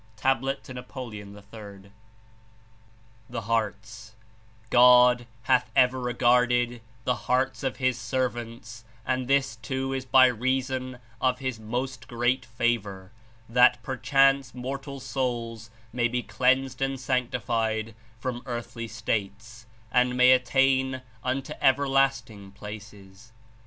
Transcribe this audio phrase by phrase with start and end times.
[0.17, 0.41] (Tab.
[0.63, 1.91] to Napoleon III.) 99
[3.29, 4.15] THE HEARTS
[4.71, 10.25] "God hath ever regarded the hearts of (His) ser vants, and this too is by
[10.25, 13.11] reason of (His) most great favor,
[13.47, 21.03] that perchance mortal souls may be cleansed and sanctified from earthly states and may attain
[21.23, 23.33] unto everlasting places."